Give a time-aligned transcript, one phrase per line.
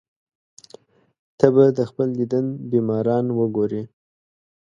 [1.37, 3.83] ته به د خپل دیدن بیماران وګورې.